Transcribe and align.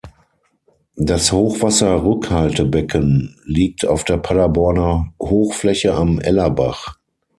Das 0.97 1.31
Hochwasserrückhaltebecken 1.31 3.39
liegt 3.45 3.85
auf 3.85 4.03
der 4.03 4.17
Paderborner 4.17 5.13
Hochfläche 5.21 5.93
am 5.93 6.19
Ellerbach. 6.19 6.97